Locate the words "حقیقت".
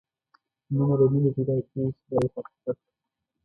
2.45-2.77